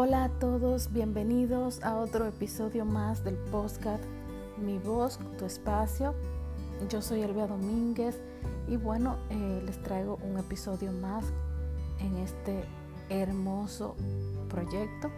Hola 0.00 0.22
a 0.22 0.28
todos, 0.28 0.92
bienvenidos 0.92 1.82
a 1.82 1.96
otro 1.96 2.24
episodio 2.24 2.84
más 2.84 3.24
del 3.24 3.34
podcast 3.34 4.04
Mi 4.56 4.78
voz, 4.78 5.18
tu 5.38 5.44
espacio. 5.44 6.14
Yo 6.88 7.02
soy 7.02 7.22
Elvia 7.22 7.48
Domínguez 7.48 8.22
y 8.68 8.76
bueno, 8.76 9.16
eh, 9.28 9.60
les 9.66 9.82
traigo 9.82 10.20
un 10.22 10.38
episodio 10.38 10.92
más 10.92 11.24
en 11.98 12.16
este 12.18 12.62
hermoso 13.08 13.96
proyecto. 14.48 15.10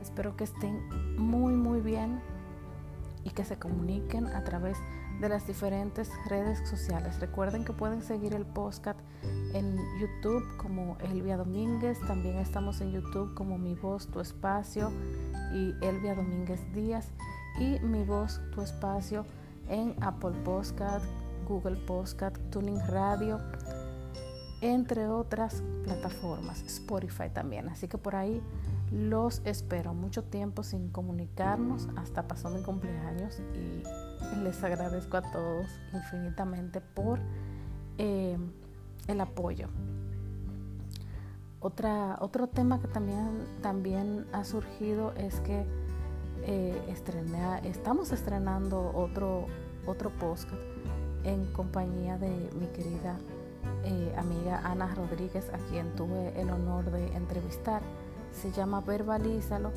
Espero 0.00 0.36
que 0.36 0.44
estén 0.44 1.16
muy 1.18 1.54
muy 1.54 1.80
bien 1.80 2.20
y 3.24 3.30
que 3.30 3.44
se 3.44 3.58
comuniquen 3.58 4.28
a 4.28 4.44
través 4.44 4.78
de 5.20 5.28
las 5.28 5.44
diferentes 5.48 6.08
redes 6.28 6.60
sociales. 6.68 7.18
Recuerden 7.18 7.64
que 7.64 7.72
pueden 7.72 8.00
seguir 8.00 8.32
el 8.32 8.46
podcast 8.46 9.00
en 9.54 9.78
YouTube 9.98 10.44
como 10.58 10.98
Elvia 11.00 11.36
Domínguez. 11.36 11.98
También 12.06 12.36
estamos 12.38 12.80
en 12.80 12.92
YouTube 12.92 13.32
como 13.34 13.56
Mi 13.56 13.74
Voz, 13.74 14.08
Tu 14.08 14.20
Espacio 14.20 14.90
y 15.52 15.74
Elvia 15.80 16.14
Domínguez 16.14 16.60
Díaz. 16.74 17.08
Y 17.58 17.78
Mi 17.80 18.04
Voz, 18.04 18.40
Tu 18.52 18.60
Espacio 18.60 19.24
en 19.68 19.94
Apple 20.02 20.32
Podcast, 20.44 21.06
Google 21.48 21.76
Podcast, 21.86 22.36
Tuning 22.50 22.80
Radio, 22.88 23.40
entre 24.60 25.06
otras 25.06 25.62
plataformas, 25.84 26.62
Spotify 26.62 27.30
también. 27.32 27.68
Así 27.68 27.86
que 27.86 27.96
por 27.96 28.16
ahí 28.16 28.42
los 28.90 29.40
espero. 29.44 29.94
Mucho 29.94 30.24
tiempo 30.24 30.64
sin 30.64 30.90
comunicarnos, 30.90 31.88
hasta 31.96 32.26
pasó 32.26 32.50
mi 32.50 32.62
cumpleaños 32.62 33.40
y 33.54 33.82
les 34.42 34.62
agradezco 34.64 35.16
a 35.16 35.22
todos 35.30 35.66
infinitamente 35.92 36.80
por 36.80 37.20
el 39.08 39.20
apoyo. 39.20 39.68
Otra, 41.60 42.18
otro 42.20 42.46
tema 42.46 42.80
que 42.80 42.88
también, 42.88 43.46
también 43.62 44.26
ha 44.32 44.44
surgido 44.44 45.12
es 45.16 45.40
que 45.40 45.64
eh, 46.42 46.94
estamos 47.64 48.12
estrenando 48.12 48.92
otro, 48.94 49.46
otro 49.86 50.10
podcast 50.10 50.52
en 51.24 51.46
compañía 51.52 52.18
de 52.18 52.50
mi 52.58 52.66
querida 52.66 53.18
eh, 53.84 54.14
amiga 54.16 54.60
Ana 54.64 54.94
Rodríguez, 54.94 55.48
a 55.52 55.58
quien 55.70 55.94
tuve 55.96 56.38
el 56.40 56.50
honor 56.50 56.90
de 56.90 57.14
entrevistar. 57.16 57.82
Se 58.32 58.50
llama 58.52 58.80
Verbalízalo 58.80 59.72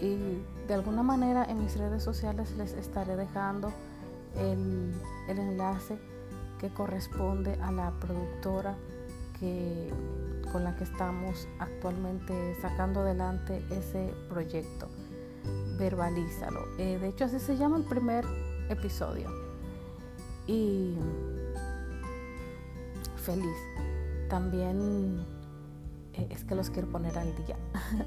y 0.00 0.42
de 0.68 0.74
alguna 0.74 1.02
manera 1.02 1.44
en 1.44 1.62
mis 1.62 1.76
redes 1.76 2.02
sociales 2.02 2.54
les 2.56 2.72
estaré 2.74 3.16
dejando 3.16 3.72
el, 4.36 4.92
enlace 5.28 5.98
que 6.58 6.70
corresponde 6.70 7.58
a 7.62 7.70
la 7.70 7.90
productora 8.00 8.76
que, 9.38 9.92
con 10.52 10.64
la 10.64 10.76
que 10.76 10.84
estamos 10.84 11.48
actualmente 11.58 12.56
sacando 12.60 13.00
adelante 13.00 13.62
ese 13.70 14.12
proyecto. 14.28 14.88
Verbalízalo. 15.78 16.60
Eh, 16.78 16.98
de 16.98 17.08
hecho, 17.08 17.24
así 17.24 17.38
se 17.38 17.56
llama 17.56 17.76
el 17.76 17.84
primer 17.84 18.24
episodio. 18.68 19.28
Y 20.46 20.94
feliz. 23.16 23.56
También 24.28 25.24
eh, 26.14 26.28
es 26.30 26.44
que 26.44 26.54
los 26.54 26.70
quiero 26.70 26.88
poner 26.88 27.18
al 27.18 27.34
día. 27.44 27.56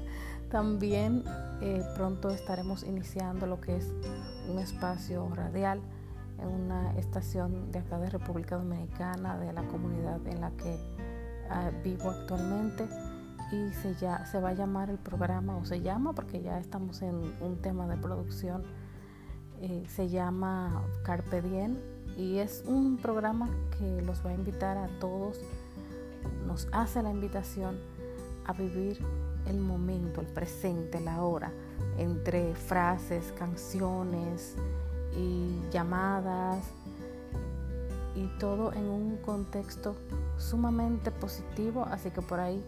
También 0.50 1.22
eh, 1.60 1.82
pronto 1.94 2.30
estaremos 2.30 2.82
iniciando 2.82 3.46
lo 3.46 3.60
que 3.60 3.76
es 3.76 3.92
un 4.48 4.58
espacio 4.58 5.28
radial 5.34 5.80
en 6.40 6.48
una 6.48 6.92
estación 6.98 7.70
de 7.72 7.80
acá 7.80 7.98
de 7.98 8.10
República 8.10 8.56
Dominicana, 8.56 9.38
de 9.38 9.52
la 9.52 9.62
comunidad 9.68 10.26
en 10.26 10.40
la 10.40 10.50
que 10.52 10.76
ah, 11.50 11.70
vivo 11.82 12.10
actualmente 12.10 12.88
y 13.52 13.72
se, 13.74 13.94
ya, 13.96 14.24
se 14.26 14.40
va 14.40 14.50
a 14.50 14.54
llamar 14.54 14.90
el 14.90 14.98
programa, 14.98 15.56
o 15.56 15.64
se 15.64 15.80
llama 15.80 16.12
porque 16.12 16.40
ya 16.40 16.58
estamos 16.58 17.02
en 17.02 17.16
un 17.40 17.58
tema 17.60 17.86
de 17.88 17.96
producción, 17.96 18.62
eh, 19.60 19.84
se 19.88 20.08
llama 20.08 20.82
Carpe 21.02 21.42
Diem 21.42 21.76
y 22.16 22.38
es 22.38 22.64
un 22.66 22.96
programa 22.96 23.48
que 23.78 24.02
los 24.02 24.24
va 24.24 24.30
a 24.30 24.34
invitar 24.34 24.78
a 24.78 24.88
todos, 25.00 25.40
nos 26.46 26.68
hace 26.72 27.02
la 27.02 27.10
invitación 27.10 27.78
a 28.46 28.52
vivir 28.52 28.98
el 29.46 29.58
momento, 29.58 30.20
el 30.20 30.26
presente, 30.26 31.00
la 31.00 31.22
hora, 31.22 31.52
entre 31.98 32.54
frases, 32.54 33.32
canciones 33.38 34.56
y 35.16 35.60
llamadas 35.70 36.64
y 38.14 38.26
todo 38.38 38.72
en 38.72 38.88
un 38.88 39.16
contexto 39.18 39.94
sumamente 40.36 41.10
positivo, 41.10 41.86
así 41.90 42.10
que 42.10 42.22
por 42.22 42.40
ahí 42.40 42.62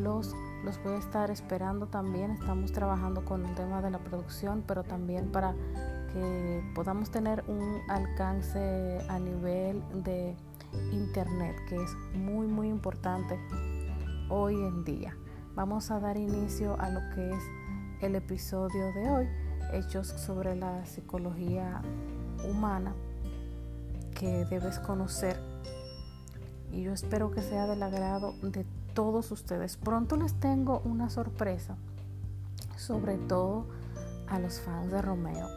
los, 0.00 0.34
los 0.64 0.82
voy 0.84 0.94
a 0.94 0.98
estar 0.98 1.30
esperando 1.30 1.86
también. 1.86 2.30
Estamos 2.32 2.72
trabajando 2.72 3.24
con 3.24 3.44
el 3.44 3.54
tema 3.54 3.82
de 3.82 3.90
la 3.90 3.98
producción, 3.98 4.62
pero 4.66 4.84
también 4.84 5.32
para 5.32 5.54
que 6.12 6.62
podamos 6.74 7.10
tener 7.10 7.44
un 7.48 7.80
alcance 7.88 9.00
a 9.08 9.18
nivel 9.18 9.82
de 10.04 10.36
internet, 10.92 11.56
que 11.68 11.76
es 11.76 11.94
muy 12.14 12.46
muy 12.46 12.68
importante 12.68 13.38
hoy 14.28 14.54
en 14.54 14.84
día. 14.84 15.16
Vamos 15.54 15.90
a 15.90 16.00
dar 16.00 16.16
inicio 16.16 16.78
a 16.78 16.90
lo 16.90 17.00
que 17.14 17.30
es 17.30 17.42
el 18.02 18.14
episodio 18.14 18.92
de 18.92 19.10
hoy, 19.10 19.28
hechos 19.72 20.08
sobre 20.08 20.56
la 20.56 20.84
psicología 20.86 21.82
humana 22.48 22.94
que 24.14 24.44
debes 24.46 24.78
conocer. 24.78 25.38
Y 26.72 26.82
yo 26.82 26.92
espero 26.92 27.30
que 27.30 27.42
sea 27.42 27.66
del 27.66 27.82
agrado 27.82 28.34
de 28.42 28.66
todos 28.94 29.30
ustedes. 29.30 29.76
Pronto 29.76 30.16
les 30.16 30.34
tengo 30.34 30.80
una 30.84 31.10
sorpresa, 31.10 31.76
sobre 32.76 33.18
todo 33.18 33.66
a 34.28 34.38
los 34.38 34.60
fans 34.60 34.90
de 34.90 35.02
Romeo, 35.02 35.48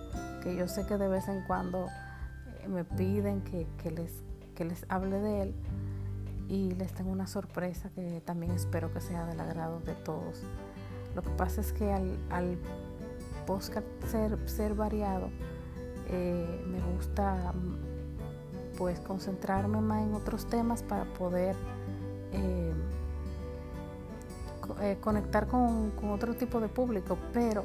que 0.43 0.55
yo 0.55 0.67
sé 0.67 0.85
que 0.85 0.97
de 0.97 1.07
vez 1.07 1.27
en 1.27 1.43
cuando 1.47 1.87
eh, 1.87 2.67
me 2.67 2.83
piden 2.83 3.41
que, 3.41 3.65
les, 3.91 4.11
que 4.55 4.65
les 4.65 4.85
hable 4.89 5.19
de 5.19 5.41
él 5.41 5.55
y 6.47 6.71
les 6.71 6.93
tengo 6.93 7.11
una 7.11 7.27
sorpresa 7.27 7.89
que 7.95 8.21
también 8.25 8.51
espero 8.51 8.91
que 8.91 9.01
sea 9.01 9.25
del 9.25 9.39
agrado 9.39 9.79
de 9.81 9.93
todos. 9.93 10.43
Lo 11.15 11.21
que 11.21 11.29
pasa 11.31 11.61
es 11.61 11.73
que 11.73 11.91
al, 11.91 12.17
al 12.29 12.57
podcast 13.49 13.87
ser, 14.05 14.37
ser 14.47 14.75
variado, 14.75 15.31
eh, 16.07 16.63
me 16.67 16.79
gusta 16.93 17.51
pues 18.77 18.99
concentrarme 18.99 19.81
más 19.81 20.03
en 20.03 20.13
otros 20.13 20.45
temas 20.45 20.83
para 20.83 21.05
poder 21.15 21.55
eh, 22.31 22.71
eh, 24.81 24.97
conectar 25.01 25.47
con, 25.47 25.89
con, 25.91 26.11
otro 26.11 26.35
tipo 26.35 26.59
de 26.59 26.67
público, 26.67 27.17
pero 27.33 27.63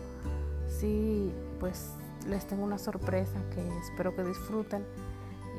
sí 0.67 1.31
pues 1.61 1.91
les 2.31 2.47
tengo 2.47 2.65
una 2.65 2.79
sorpresa 2.79 3.39
que 3.55 3.61
espero 3.81 4.17
que 4.17 4.25
disfruten 4.25 4.87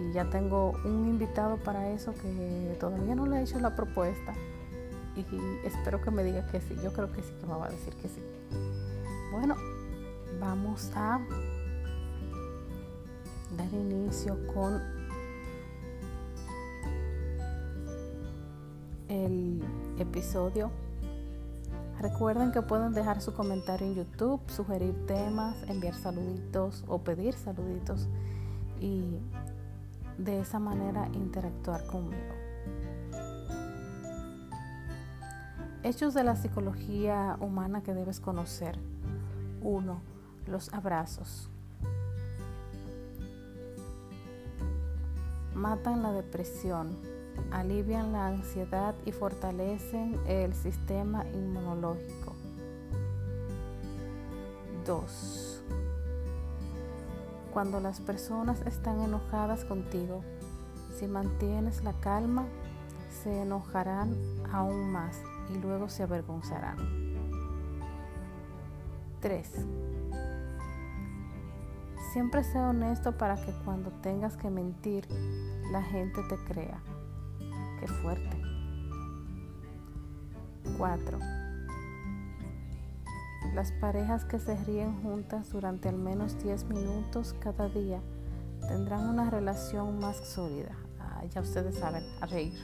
y 0.01 0.13
ya 0.13 0.27
tengo 0.31 0.71
un 0.85 1.07
invitado 1.07 1.57
para 1.57 1.91
eso 1.91 2.15
que 2.15 2.75
todavía 2.79 3.13
no 3.13 3.27
le 3.27 3.37
he 3.37 3.41
hecho 3.43 3.59
la 3.59 3.75
propuesta 3.75 4.33
y 5.15 5.23
espero 5.67 6.01
que 6.01 6.09
me 6.09 6.23
diga 6.23 6.47
que 6.47 6.59
sí. 6.61 6.75
Yo 6.83 6.91
creo 6.93 7.11
que 7.11 7.21
sí 7.21 7.31
que 7.39 7.45
me 7.45 7.53
va 7.53 7.67
a 7.67 7.69
decir 7.69 7.93
que 7.97 8.09
sí. 8.09 8.21
Vamos 10.45 10.91
a 10.95 11.19
dar 13.57 13.73
inicio 13.73 14.37
con 14.53 14.79
el 19.07 19.63
episodio. 19.97 20.69
Recuerden 21.99 22.51
que 22.51 22.61
pueden 22.61 22.93
dejar 22.93 23.21
su 23.21 23.33
comentario 23.33 23.87
en 23.87 23.95
YouTube, 23.95 24.39
sugerir 24.45 25.07
temas, 25.07 25.55
enviar 25.67 25.95
saluditos 25.95 26.83
o 26.87 26.99
pedir 26.99 27.33
saluditos 27.33 28.07
y 28.79 29.17
de 30.19 30.41
esa 30.41 30.59
manera 30.59 31.09
interactuar 31.13 31.87
conmigo. 31.87 32.35
Hechos 35.81 36.13
de 36.13 36.23
la 36.23 36.35
psicología 36.35 37.35
humana 37.39 37.81
que 37.81 37.95
debes 37.95 38.19
conocer. 38.19 38.77
1. 39.63 40.14
Los 40.47 40.73
abrazos. 40.73 41.49
Matan 45.53 46.03
la 46.03 46.11
depresión, 46.11 46.97
alivian 47.51 48.11
la 48.11 48.27
ansiedad 48.27 48.93
y 49.05 49.11
fortalecen 49.11 50.19
el 50.27 50.53
sistema 50.53 51.25
inmunológico. 51.33 52.33
2 54.85 55.45
cuando 57.55 57.79
las 57.79 58.01
personas 58.01 58.59
están 58.65 58.99
enojadas 58.99 59.63
contigo, 59.63 60.25
si 60.99 61.07
mantienes 61.07 61.85
la 61.85 61.93
calma, 62.01 62.43
se 63.23 63.43
enojarán 63.43 64.13
aún 64.51 64.91
más 64.91 65.21
y 65.49 65.59
luego 65.59 65.87
se 65.87 66.03
avergonzarán. 66.03 66.75
3. 69.21 69.51
Siempre 72.15 72.45
sé 72.45 72.57
honesto 72.57 73.17
para 73.17 73.35
que 73.35 73.51
cuando 73.65 73.91
tengas 73.91 74.37
que 74.37 74.49
mentir, 74.49 75.05
la 75.69 75.83
gente 75.83 76.21
te 76.29 76.37
crea. 76.45 76.81
Qué 77.77 77.89
fuerte. 77.89 78.41
4. 80.77 81.19
Las 83.53 83.73
parejas 83.73 84.23
que 84.23 84.39
se 84.39 84.55
ríen 84.63 85.03
juntas 85.03 85.49
durante 85.49 85.89
al 85.89 85.97
menos 85.97 86.41
10 86.41 86.69
minutos 86.69 87.35
cada 87.41 87.67
día 87.67 87.99
tendrán 88.61 89.09
una 89.09 89.29
relación 89.29 89.99
más 89.99 90.15
sólida. 90.15 90.71
Ya 91.33 91.41
ustedes 91.41 91.75
saben, 91.75 92.05
a 92.21 92.27
reír. 92.27 92.57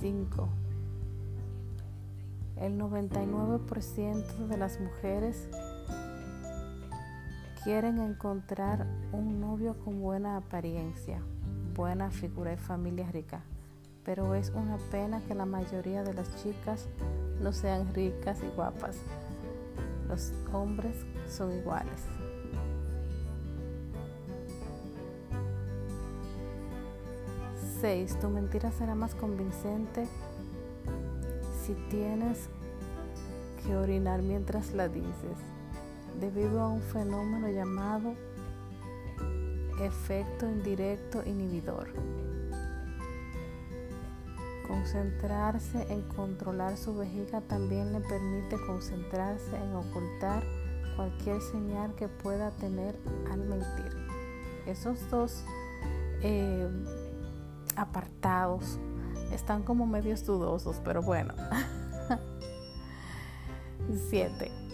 5. 0.00 0.48
El 2.56 2.78
99% 2.78 4.48
de 4.48 4.56
las 4.58 4.80
mujeres 4.80 5.48
quieren 7.66 7.98
encontrar 7.98 8.86
un 9.10 9.40
novio 9.40 9.76
con 9.84 10.00
buena 10.00 10.36
apariencia, 10.36 11.20
buena 11.74 12.12
figura 12.12 12.52
y 12.52 12.56
familia 12.56 13.10
rica, 13.10 13.40
pero 14.04 14.36
es 14.36 14.50
una 14.50 14.76
pena 14.92 15.20
que 15.26 15.34
la 15.34 15.46
mayoría 15.46 16.04
de 16.04 16.14
las 16.14 16.32
chicas 16.40 16.86
no 17.40 17.52
sean 17.52 17.92
ricas 17.92 18.38
y 18.44 18.54
guapas. 18.54 18.96
Los 20.08 20.32
hombres 20.52 20.94
son 21.28 21.58
iguales. 21.58 22.04
6. 27.80 28.20
Tu 28.20 28.28
mentira 28.28 28.70
será 28.70 28.94
más 28.94 29.16
convincente 29.16 30.06
si 31.64 31.74
tienes 31.90 32.48
que 33.66 33.74
orinar 33.74 34.22
mientras 34.22 34.72
la 34.72 34.86
dices, 34.86 35.55
debido 36.20 36.60
a 36.60 36.68
un 36.68 36.82
fenómeno 36.82 37.48
llamado 37.48 38.14
efecto 39.80 40.48
indirecto 40.48 41.22
inhibidor. 41.24 41.88
Concentrarse 44.66 45.86
en 45.92 46.02
controlar 46.02 46.76
su 46.76 46.96
vejiga 46.96 47.40
también 47.42 47.92
le 47.92 48.00
permite 48.00 48.56
concentrarse 48.66 49.56
en 49.56 49.74
ocultar 49.74 50.42
cualquier 50.96 51.40
señal 51.40 51.94
que 51.94 52.08
pueda 52.08 52.50
tener 52.52 52.98
al 53.30 53.40
mentir. 53.40 53.92
Esos 54.66 55.08
dos 55.10 55.44
eh, 56.22 56.68
apartados 57.76 58.78
están 59.32 59.62
como 59.62 59.86
medios 59.86 60.24
dudosos, 60.24 60.80
pero 60.84 61.02
bueno. 61.02 61.34
7. 64.10 64.65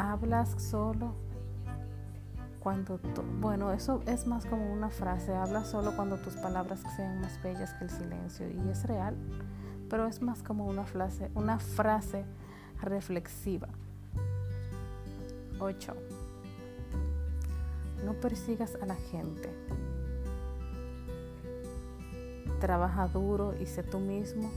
Hablas 0.00 0.54
solo 0.56 1.12
cuando 2.58 2.98
bueno, 3.38 3.70
eso 3.70 4.00
es 4.06 4.26
más 4.26 4.46
como 4.46 4.72
una 4.72 4.88
frase, 4.88 5.34
hablas 5.34 5.68
solo 5.68 5.94
cuando 5.94 6.16
tus 6.16 6.36
palabras 6.36 6.80
sean 6.96 7.20
más 7.20 7.38
bellas 7.42 7.74
que 7.74 7.84
el 7.84 7.90
silencio 7.90 8.48
y 8.48 8.70
es 8.70 8.86
real, 8.86 9.14
pero 9.90 10.06
es 10.06 10.22
más 10.22 10.42
como 10.42 10.66
una 10.66 10.86
frase, 10.86 11.30
una 11.34 11.58
frase 11.58 12.24
reflexiva. 12.80 13.68
8. 15.58 15.94
No 18.06 18.14
persigas 18.14 18.78
a 18.80 18.86
la 18.86 18.96
gente. 18.96 19.50
Trabaja 22.58 23.06
duro 23.08 23.54
y 23.60 23.66
sé 23.66 23.82
tú 23.82 23.98
mismo. 23.98 24.50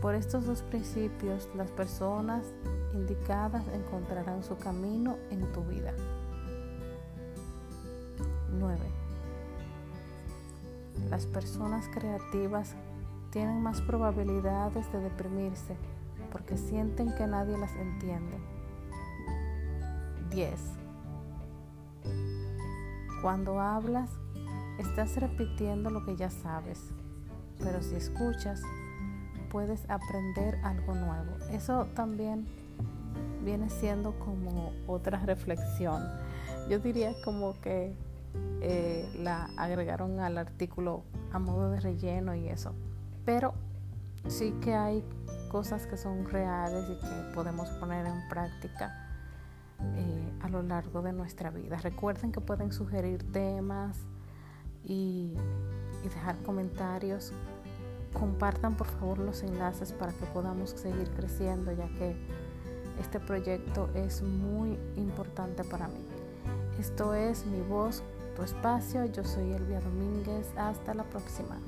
Por 0.00 0.14
estos 0.14 0.46
dos 0.46 0.62
principios, 0.62 1.48
las 1.56 1.72
personas 1.72 2.44
indicadas 2.94 3.62
encontrarán 3.74 4.42
su 4.42 4.56
camino 4.56 5.16
en 5.30 5.50
tu 5.52 5.62
vida. 5.64 5.92
9. 8.58 8.78
Las 11.08 11.26
personas 11.26 11.88
creativas 11.88 12.74
tienen 13.30 13.62
más 13.62 13.80
probabilidades 13.80 14.90
de 14.92 15.00
deprimirse 15.00 15.76
porque 16.30 16.56
sienten 16.56 17.14
que 17.14 17.26
nadie 17.26 17.56
las 17.58 17.74
entiende. 17.76 18.38
10. 20.30 20.60
Cuando 23.20 23.60
hablas, 23.60 24.10
estás 24.78 25.16
repitiendo 25.16 25.90
lo 25.90 26.04
que 26.04 26.16
ya 26.16 26.30
sabes 26.30 26.92
pero 27.62 27.82
si 27.82 27.94
escuchas, 27.94 28.62
puedes 29.50 29.88
aprender 29.88 30.58
algo 30.62 30.94
nuevo. 30.94 31.36
Eso 31.50 31.86
también 31.94 32.46
viene 33.44 33.70
siendo 33.70 34.18
como 34.18 34.72
otra 34.86 35.18
reflexión. 35.18 36.02
Yo 36.68 36.78
diría 36.78 37.12
como 37.24 37.60
que 37.60 37.94
eh, 38.60 39.08
la 39.18 39.50
agregaron 39.56 40.20
al 40.20 40.38
artículo 40.38 41.04
a 41.32 41.38
modo 41.38 41.70
de 41.70 41.80
relleno 41.80 42.34
y 42.34 42.48
eso. 42.48 42.72
Pero 43.24 43.54
sí 44.28 44.54
que 44.60 44.74
hay 44.74 45.04
cosas 45.50 45.86
que 45.86 45.96
son 45.96 46.24
reales 46.26 46.88
y 46.88 46.94
que 47.00 47.34
podemos 47.34 47.68
poner 47.70 48.06
en 48.06 48.28
práctica 48.28 49.10
eh, 49.96 50.32
a 50.40 50.48
lo 50.48 50.62
largo 50.62 51.02
de 51.02 51.12
nuestra 51.12 51.50
vida. 51.50 51.76
Recuerden 51.76 52.32
que 52.32 52.40
pueden 52.40 52.72
sugerir 52.72 53.30
temas 53.32 53.98
y 54.84 55.34
y 56.02 56.08
dejar 56.08 56.36
comentarios. 56.42 57.32
Compartan 58.12 58.76
por 58.76 58.86
favor 58.88 59.18
los 59.18 59.42
enlaces 59.42 59.92
para 59.92 60.12
que 60.12 60.26
podamos 60.26 60.70
seguir 60.70 61.08
creciendo 61.10 61.72
ya 61.72 61.88
que 61.98 62.16
este 63.00 63.20
proyecto 63.20 63.88
es 63.94 64.22
muy 64.22 64.78
importante 64.96 65.64
para 65.64 65.88
mí. 65.88 66.04
Esto 66.78 67.14
es 67.14 67.46
mi 67.46 67.60
voz, 67.60 68.02
tu 68.36 68.42
espacio. 68.42 69.04
Yo 69.06 69.24
soy 69.24 69.52
Elvia 69.52 69.80
Domínguez. 69.80 70.46
Hasta 70.56 70.94
la 70.94 71.04
próxima. 71.04 71.58